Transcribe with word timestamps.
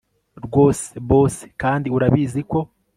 rwose 0.45 0.91
boss 1.09 1.35
kandi 1.61 1.87
urabizi 1.95 2.41
ko 2.51 2.59